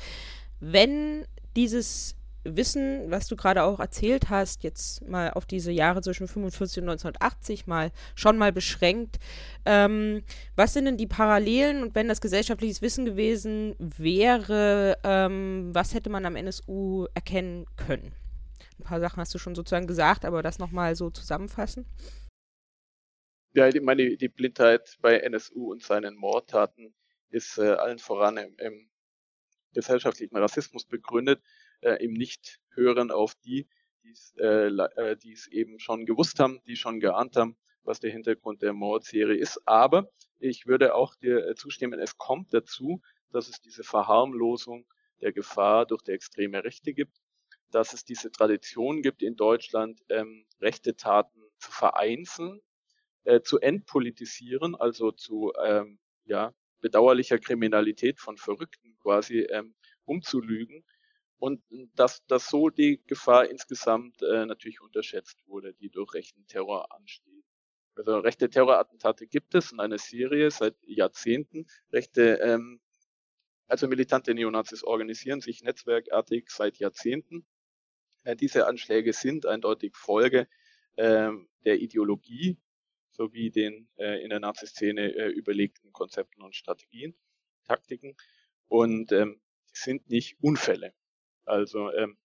[0.61, 2.16] Wenn dieses
[2.56, 6.88] Wissen, was du gerade auch erzählt hast, jetzt mal auf diese Jahre zwischen 45 und
[6.90, 9.18] 1980 mal schon mal beschränkt.
[9.64, 10.22] Ähm,
[10.56, 16.11] was sind denn die Parallelen und wenn das gesellschaftliches Wissen gewesen wäre, ähm, was hätte
[16.11, 18.12] man am NSU erkennen können?
[18.78, 21.87] Ein paar Sachen hast du schon sozusagen gesagt, aber das nochmal so zusammenfassen.
[23.54, 26.94] Ja, ich meine, die Blindheit bei NSU und seinen Mordtaten
[27.30, 28.88] ist äh, allen voran im, im
[29.72, 31.42] gesellschaftlichen Rassismus begründet
[31.80, 33.68] äh, im Nicht-Hören auf die,
[34.02, 38.62] die äh, äh es eben schon gewusst haben, die schon geahnt haben, was der Hintergrund
[38.62, 39.60] der Mordserie ist.
[39.66, 44.86] Aber ich würde auch dir äh, zustimmen, es kommt dazu, dass es diese Verharmlosung
[45.20, 47.18] der Gefahr durch die extreme Rechte gibt,
[47.70, 52.60] dass es diese Tradition gibt in Deutschland, ähm, rechte Taten zu vereinzeln,
[53.24, 60.84] äh, zu entpolitisieren, also zu ähm, ja, bedauerlicher Kriminalität von Verrückten quasi ähm, umzulügen
[61.38, 61.62] und
[61.94, 67.44] dass, dass so die Gefahr insgesamt äh, natürlich unterschätzt wurde, die durch rechten Terror ansteht.
[67.94, 71.66] Also rechte Terrorattentate gibt es in einer Serie seit Jahrzehnten.
[71.92, 72.81] Rechte, ähm,
[73.66, 77.46] also militante Neonazis organisieren sich netzwerkartig seit Jahrzehnten.
[78.22, 80.48] Äh, diese Anschläge sind eindeutig Folge
[80.96, 81.31] äh,
[81.64, 82.59] der Ideologie
[83.11, 87.16] sowie den äh, in der Nazi-Szene äh, überlegten Konzepten und Strategien,
[87.64, 88.16] Taktiken
[88.68, 89.40] und ähm,
[89.72, 90.94] sind nicht Unfälle.
[91.48, 92.16] Also ähm,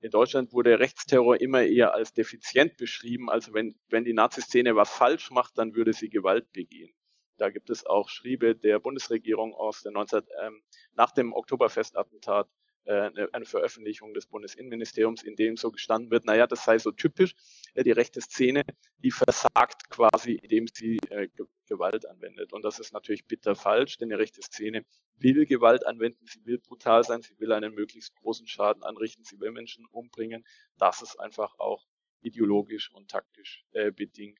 [0.00, 3.30] in Deutschland wurde Rechtsterror immer eher als defizient beschrieben.
[3.30, 6.94] Also wenn, wenn die Nazi-Szene was falsch macht, dann würde sie Gewalt begehen.
[7.36, 10.62] Da gibt es auch Schriebe der Bundesregierung aus der 19, ähm,
[10.92, 12.48] nach dem Oktoberfestattentat
[12.88, 17.34] eine Veröffentlichung des Bundesinnenministeriums, in dem so gestanden wird, naja, das sei so typisch,
[17.74, 18.64] äh, die rechte Szene,
[18.98, 21.28] die versagt quasi, indem sie äh,
[21.66, 22.52] Gewalt anwendet.
[22.52, 26.58] Und das ist natürlich bitter falsch, denn die rechte Szene will Gewalt anwenden, sie will
[26.58, 30.46] brutal sein, sie will einen möglichst großen Schaden anrichten, sie will Menschen umbringen.
[30.78, 31.86] Das ist einfach auch
[32.22, 34.38] ideologisch und taktisch äh, bedingt.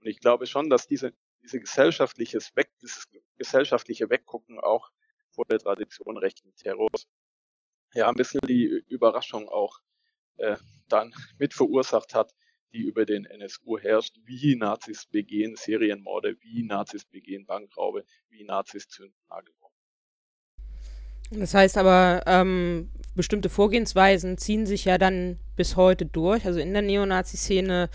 [0.00, 4.90] Und ich glaube schon, dass diese, diese gesellschaftliches Weg, dieses gesellschaftliche Weggucken auch
[5.30, 7.06] vor der Tradition rechten Terrors
[7.94, 9.78] ja ein bisschen die Überraschung auch
[10.36, 10.56] äh,
[10.88, 12.34] dann mit verursacht hat,
[12.72, 18.88] die über den NSU herrscht, wie Nazis begehen Serienmorde, wie Nazis begehen Bankraube, wie Nazis
[18.88, 19.78] zünden Nagelbomben.
[21.30, 26.44] Das heißt aber, ähm, bestimmte Vorgehensweisen ziehen sich ja dann bis heute durch.
[26.46, 27.88] Also in der Neonazi-Szene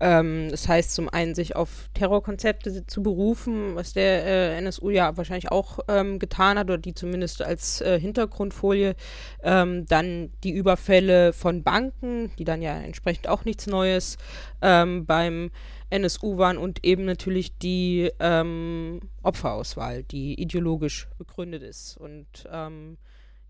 [0.00, 5.16] ähm, das heißt, zum einen sich auf Terrorkonzepte zu berufen, was der äh, NSU ja
[5.16, 8.94] wahrscheinlich auch ähm, getan hat oder die zumindest als äh, Hintergrundfolie.
[9.42, 14.18] Ähm, dann die Überfälle von Banken, die dann ja entsprechend auch nichts Neues
[14.62, 15.50] ähm, beim
[15.90, 21.96] NSU waren und eben natürlich die ähm, Opferauswahl, die ideologisch begründet ist.
[21.96, 22.98] Und ähm,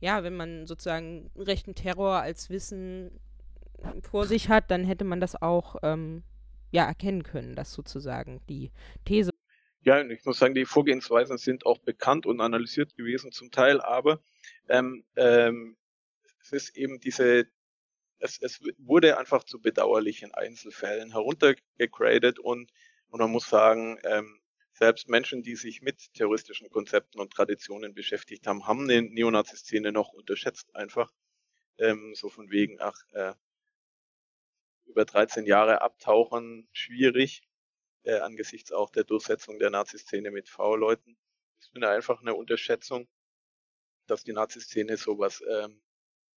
[0.00, 3.10] ja, wenn man sozusagen rechten Terror als Wissen
[4.02, 6.22] vor sich hat, dann hätte man das auch ähm,
[6.70, 8.70] ja erkennen können, dass sozusagen die
[9.04, 9.30] These.
[9.82, 14.20] Ja, ich muss sagen, die Vorgehensweisen sind auch bekannt und analysiert gewesen zum Teil, aber
[14.68, 15.76] ähm, ähm,
[16.42, 17.46] es ist eben diese,
[18.18, 22.70] es, es wurde einfach zu bedauerlichen Einzelfällen heruntergegradet und,
[23.08, 24.40] und man muss sagen, ähm,
[24.72, 30.12] selbst Menschen, die sich mit terroristischen Konzepten und Traditionen beschäftigt haben, haben die Neonazi-Szene noch
[30.12, 31.12] unterschätzt einfach.
[31.78, 33.34] Ähm, so von wegen, ach, äh,
[34.88, 37.42] über 13 Jahre abtauchen schwierig,
[38.02, 41.16] äh, angesichts auch der Durchsetzung der Nazi-Szene mit V-Leuten.
[41.60, 43.08] Ich finde einfach eine Unterschätzung,
[44.06, 45.80] dass die Nazi-Szene sowas ähm,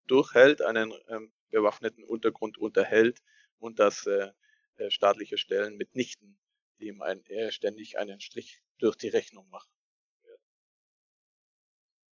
[0.06, 3.22] durchhält, einen ähm, bewaffneten Untergrund unterhält
[3.60, 4.32] und dass äh,
[4.78, 6.38] äh, staatliche Stellen mitnichten,
[6.80, 9.72] ihm ein, äh, ständig einen Strich durch die Rechnung machen.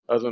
[0.07, 0.29] Also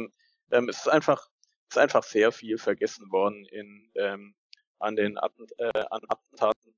[0.50, 1.28] ähm, es ist einfach,
[1.68, 4.34] es ist einfach sehr viel vergessen worden in ähm,
[4.78, 6.74] an den Attent, äh, an Attentaten.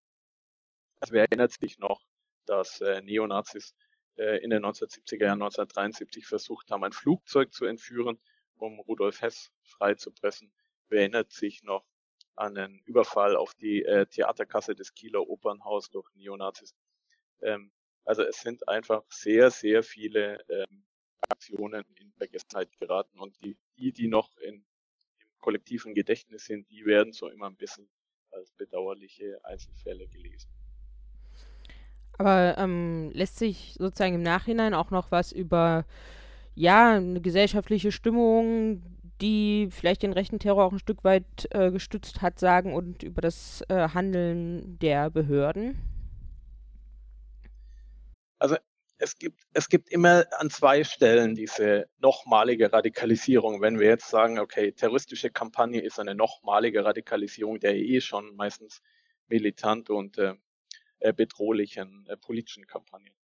[1.01, 2.03] Also wer erinnert sich noch,
[2.47, 3.75] dass äh, Neonazis
[4.17, 8.19] äh, in den 1970er Jahren 1973 versucht haben, ein Flugzeug zu entführen,
[8.57, 10.53] um Rudolf Hess freizupressen.
[10.89, 11.85] Wer erinnert sich noch
[12.35, 16.75] an den Überfall auf die äh, Theaterkasse des Kieler Opernhaus durch Neonazis?
[17.43, 17.71] Ähm,
[18.05, 20.85] also es sind einfach sehr, sehr viele ähm,
[21.29, 24.65] Aktionen in Vergessenheit geraten und die, die, die noch in
[25.41, 27.89] kollektiven Gedächtnis sind, die werden so immer ein bisschen
[28.31, 30.51] als bedauerliche Einzelfälle gelesen.
[32.19, 35.85] Aber ähm, lässt sich sozusagen im Nachhinein auch noch was über
[36.55, 38.83] ja eine gesellschaftliche Stimmung,
[39.21, 43.21] die vielleicht den rechten Terror auch ein Stück weit äh, gestützt hat, sagen und über
[43.21, 45.79] das äh, Handeln der Behörden?
[48.41, 48.57] Also
[48.99, 53.61] es gibt, es gibt immer an zwei Stellen diese nochmalige Radikalisierung.
[53.61, 58.83] Wenn wir jetzt sagen, okay, terroristische Kampagne ist eine nochmalige Radikalisierung der eh schon meistens
[59.29, 60.35] militant und äh,
[61.01, 63.15] äh, bedrohlichen äh, politischen Kampagnen.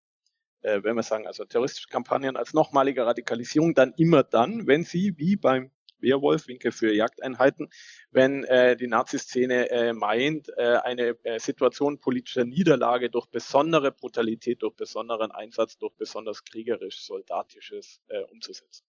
[0.60, 5.14] Äh, wenn wir sagen, also terroristische Kampagnen als nochmalige Radikalisierung, dann immer dann, wenn sie
[5.18, 7.70] wie beim Werwolf, Winke für Jagdeinheiten,
[8.11, 14.62] wenn äh, die Nazi-Szene äh, meint, äh, eine äh, Situation politischer Niederlage durch besondere Brutalität,
[14.62, 18.85] durch besonderen Einsatz, durch besonders kriegerisch-soldatisches äh, umzusetzen.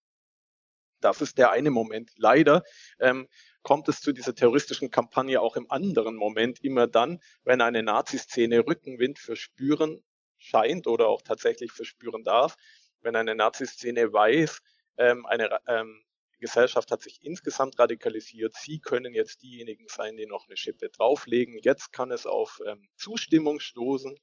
[1.01, 2.11] Das ist der eine Moment.
[2.17, 2.63] Leider
[2.99, 3.27] ähm,
[3.61, 8.65] kommt es zu dieser terroristischen Kampagne auch im anderen Moment immer dann, wenn eine Nazi-Szene
[8.65, 10.03] Rückenwind verspüren
[10.37, 12.55] scheint oder auch tatsächlich verspüren darf,
[13.01, 14.61] wenn eine Nazi-Szene weiß,
[14.97, 16.04] ähm, eine ähm,
[16.45, 18.53] Gesellschaft hat sich insgesamt radikalisiert.
[18.55, 21.57] Sie können jetzt diejenigen sein, die noch eine Schippe drauflegen.
[21.63, 24.15] Jetzt kann es auf ähm, Zustimmung stoßen.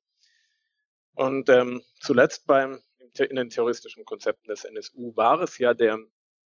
[1.15, 2.81] Und ähm, zuletzt beim
[3.19, 5.99] in den terroristischen Konzepten des NSU war es ja der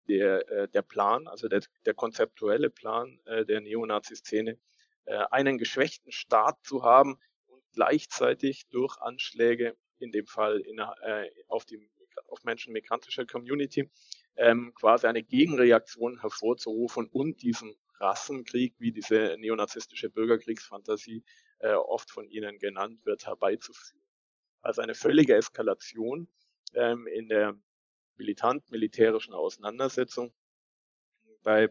[0.09, 4.59] der, äh, der Plan, also der, der konzeptuelle Plan äh, der Neonazi-Szene,
[5.05, 11.31] äh, einen geschwächten Staat zu haben und gleichzeitig durch Anschläge, in dem Fall in, äh,
[11.49, 11.91] auf die
[12.29, 13.91] auf Menschen migrantischer Community,
[14.37, 21.25] ähm, quasi eine Gegenreaktion hervorzurufen und diesen Rassenkrieg, wie diese neonazistische Bürgerkriegsfantasie
[21.61, 24.05] äh, oft von ihnen genannt wird, herbeizuführen.
[24.61, 26.29] Also eine völlige Eskalation
[26.75, 27.55] ähm, in der
[28.17, 30.33] militant-militärischen Auseinandersetzung
[31.43, 31.71] bei,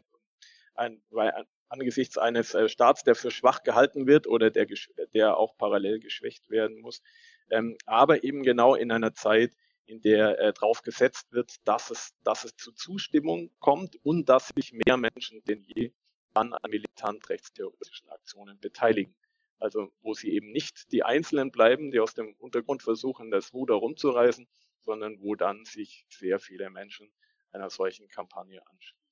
[0.75, 1.31] ein, bei
[1.69, 4.67] angesichts eines äh, Staats, der für schwach gehalten wird oder der,
[5.13, 7.01] der auch parallel geschwächt werden muss,
[7.49, 9.53] ähm, aber eben genau in einer Zeit,
[9.85, 14.49] in der äh, darauf gesetzt wird, dass es, dass es zu Zustimmung kommt und dass
[14.55, 15.91] sich mehr Menschen denn je
[16.33, 19.15] an, an militant rechtsterroristischen Aktionen beteiligen.
[19.59, 23.75] Also wo sie eben nicht die Einzelnen bleiben, die aus dem Untergrund versuchen, das Ruder
[23.75, 24.47] rumzureißen,
[24.81, 27.11] sondern wo dann sich sehr viele Menschen
[27.51, 29.05] einer solchen Kampagne anschließen.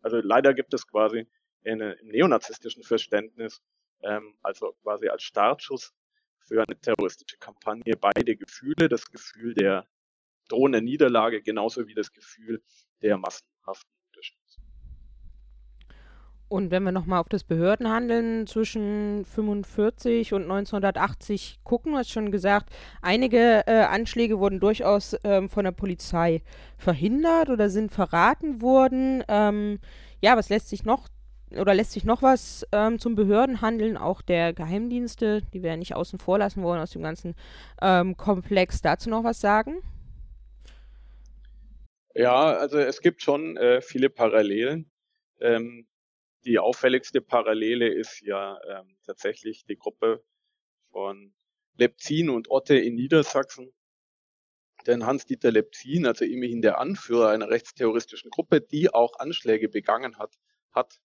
[0.00, 1.26] Also leider gibt es quasi
[1.64, 3.62] eine, im neonazistischen Verständnis,
[4.02, 5.92] ähm, also quasi als Startschuss
[6.38, 9.86] für eine terroristische Kampagne beide Gefühle, das Gefühl der
[10.48, 12.62] drohenden Niederlage genauso wie das Gefühl
[13.02, 14.64] der massenhaften Unterstützung.
[16.48, 22.30] Und wenn wir nochmal auf das Behördenhandeln zwischen 45 und 1980 gucken, du hast schon
[22.30, 22.70] gesagt,
[23.02, 26.42] einige äh, Anschläge wurden durchaus ähm, von der Polizei
[26.78, 29.24] verhindert oder sind verraten worden.
[29.26, 29.80] Ähm,
[30.20, 31.08] ja, was lässt sich noch
[31.50, 35.94] oder lässt sich noch was ähm, zum Behördenhandeln auch der Geheimdienste, die wir ja nicht
[35.94, 37.34] außen vor lassen wollen aus dem ganzen
[37.82, 39.82] ähm, Komplex, dazu noch was sagen?
[42.16, 44.90] Ja, also es gibt schon äh, viele Parallelen.
[45.38, 45.86] Ähm,
[46.46, 50.24] die auffälligste Parallele ist ja ähm, tatsächlich die Gruppe
[50.92, 51.34] von
[51.76, 53.70] Lepzin und Otte in Niedersachsen.
[54.86, 60.38] Denn Hans-Dieter Lepzin, also immerhin der Anführer einer rechtsterroristischen Gruppe, die auch Anschläge begangen hat,
[60.72, 60.98] hat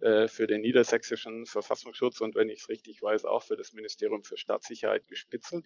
[0.00, 4.24] äh, für den niedersächsischen Verfassungsschutz und wenn ich es richtig weiß, auch für das Ministerium
[4.24, 5.64] für Staatssicherheit gespitzelt.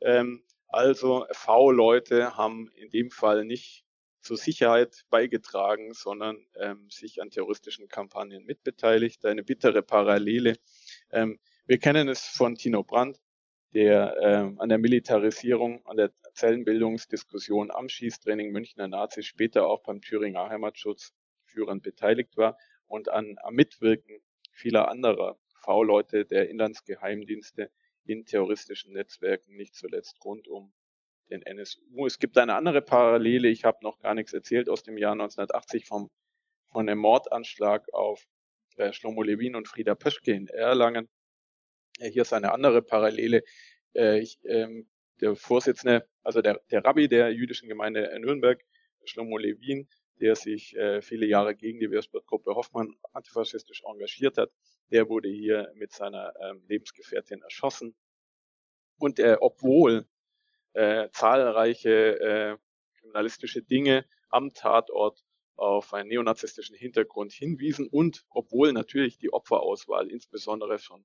[0.00, 3.84] Ähm, also V-Leute haben in dem Fall nicht
[4.22, 9.24] zur Sicherheit beigetragen, sondern ähm, sich an terroristischen Kampagnen mitbeteiligt.
[9.26, 10.56] Eine bittere Parallele.
[11.10, 13.20] Ähm, wir kennen es von Tino Brandt,
[13.74, 20.00] der ähm, an der Militarisierung, an der Zellenbildungsdiskussion am Schießtraining Münchner Nazis, später auch beim
[20.00, 21.12] Thüringer Heimatschutz
[21.44, 22.56] führend beteiligt war
[22.86, 24.20] und an, am Mitwirken
[24.52, 27.70] vieler anderer V-Leute der Inlandsgeheimdienste
[28.04, 30.72] in terroristischen Netzwerken, nicht zuletzt rund um
[31.32, 32.06] den NSU.
[32.06, 35.86] Es gibt eine andere Parallele, ich habe noch gar nichts erzählt, aus dem Jahr 1980
[35.86, 36.10] vom,
[36.70, 38.24] von einem Mordanschlag auf
[38.76, 41.08] äh, Shlomo Levin und Frieda Pöschke in Erlangen.
[41.98, 43.42] Äh, hier ist eine andere Parallele.
[43.94, 44.88] Äh, ich, ähm,
[45.20, 48.62] der Vorsitzende, also der, der Rabbi der jüdischen Gemeinde Nürnberg,
[49.04, 49.88] Shlomo Levin,
[50.20, 54.50] der sich äh, viele Jahre gegen die Wehrsportgruppe Hoffmann antifaschistisch engagiert hat,
[54.90, 57.94] der wurde hier mit seiner ähm, Lebensgefährtin erschossen.
[58.98, 60.06] Und äh, obwohl
[60.74, 62.56] äh, zahlreiche äh,
[62.98, 65.24] kriminalistische Dinge am Tatort
[65.56, 71.04] auf einen neonazistischen Hintergrund hinwiesen und obwohl natürlich die Opferauswahl insbesondere schon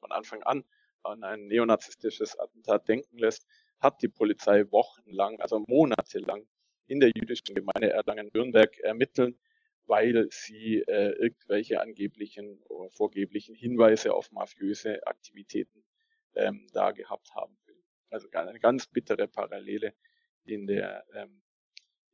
[0.00, 0.64] von Anfang an
[1.04, 3.46] an ein neonazistisches Attentat denken lässt,
[3.80, 6.46] hat die Polizei wochenlang, also monatelang
[6.86, 9.38] in der jüdischen Gemeinde Erlangen-Nürnberg ermitteln,
[9.86, 15.84] weil sie äh, irgendwelche angeblichen oder vorgeblichen Hinweise auf mafiöse Aktivitäten
[16.34, 17.56] ähm, da gehabt haben.
[18.12, 19.94] Also eine ganz bittere Parallele
[20.44, 21.42] in der ähm,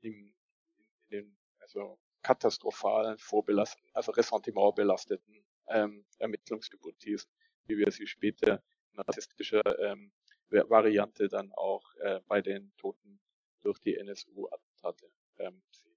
[0.00, 0.34] im,
[0.76, 7.30] in den also katastrophalen, vorbelasteten, also Ressentiment belasteten ähm, Ermittlungshypothesen,
[7.66, 10.12] wie wir sie später in rassistischer ähm,
[10.50, 13.20] Variante dann auch äh, bei den Toten
[13.62, 15.96] durch die NSU-Attentate ähm, sehen.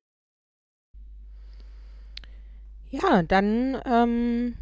[2.89, 4.57] Ja, dann ähm,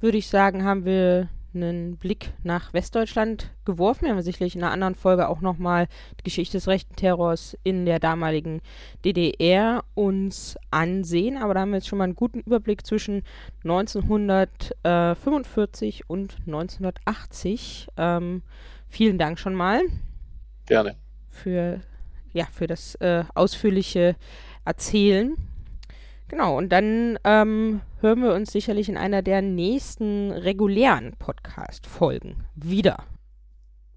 [0.00, 4.04] würde ich sagen, haben wir einen Blick nach Westdeutschland geworfen.
[4.04, 5.88] Wir haben sicherlich in einer anderen Folge auch nochmal
[6.20, 8.60] die Geschichte des rechten Terrors in der damaligen
[9.04, 11.38] DDR uns ansehen.
[11.38, 13.22] Aber da haben wir jetzt schon mal einen guten Überblick zwischen
[13.64, 17.88] 1945 und 1980.
[17.96, 18.42] Ähm,
[18.88, 19.80] vielen Dank schon mal.
[20.66, 20.96] Gerne.
[21.30, 21.80] Für,
[22.32, 24.16] ja, für das äh, ausführliche
[24.64, 25.36] Erzählen.
[26.28, 33.04] Genau, und dann ähm, hören wir uns sicherlich in einer der nächsten regulären Podcast-Folgen wieder.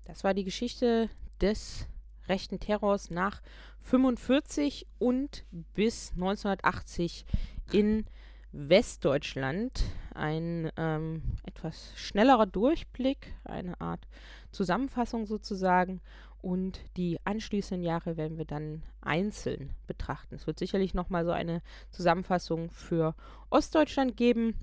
[0.05, 1.09] Das war die Geschichte
[1.41, 1.87] des
[2.29, 3.41] rechten Terrors nach
[3.81, 7.25] 45 und bis 1980
[7.73, 8.05] in
[8.53, 9.83] Westdeutschland.
[10.13, 14.07] Ein ähm, etwas schnellerer Durchblick, eine Art
[14.51, 15.99] Zusammenfassung sozusagen
[16.41, 20.35] und die anschließenden Jahre werden wir dann einzeln betrachten.
[20.35, 23.15] Es wird sicherlich nochmal so eine Zusammenfassung für
[23.49, 24.55] Ostdeutschland geben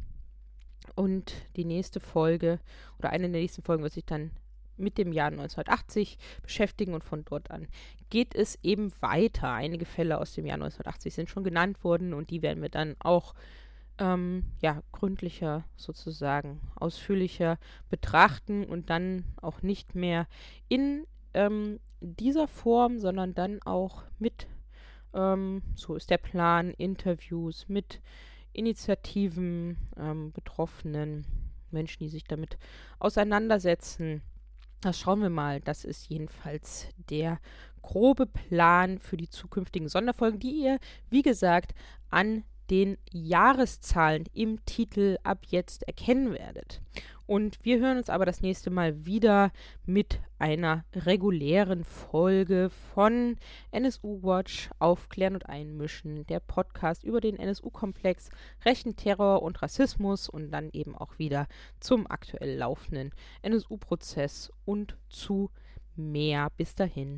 [0.95, 2.59] und die nächste Folge
[2.99, 4.33] oder eine der nächsten Folgen wird sich dann
[4.77, 7.69] mit dem Jahr 1980 beschäftigen und von dort an
[8.11, 9.53] geht es eben weiter.
[9.53, 12.97] Einige Fälle aus dem Jahr 1980 sind schon genannt worden und die werden wir dann
[13.01, 13.35] auch
[13.99, 17.59] ähm, ja, gründlicher sozusagen, ausführlicher
[17.91, 20.27] betrachten und dann auch nicht mehr
[20.69, 21.05] in
[21.35, 24.47] ähm, dieser Form, sondern dann auch mit,
[25.15, 28.01] ähm, so ist der Plan, Interviews mit
[28.53, 31.27] Initiativen, ähm, Betroffenen,
[31.71, 32.59] Menschen, die sich damit
[32.99, 34.23] auseinandersetzen.
[34.81, 35.61] Das schauen wir mal.
[35.61, 37.41] Das ist jedenfalls der
[37.83, 40.79] grobe Plan für die zukünftigen Sonderfolgen, die ihr,
[41.11, 41.75] wie gesagt,
[42.11, 46.81] an den Jahreszahlen im Titel ab jetzt erkennen werdet.
[47.29, 49.53] Und wir hören uns aber das nächste Mal wieder
[49.85, 53.37] mit einer regulären Folge von
[53.71, 58.31] NSU Watch Aufklären und Einmischen, der Podcast über den NSU-Komplex,
[58.65, 61.49] rechten Terror und Rassismus und dann eben auch wieder
[61.81, 63.11] zum aktuell laufenden
[63.43, 65.51] NSU-Prozess und zu
[65.97, 66.49] mehr.
[66.57, 67.17] Bis dahin.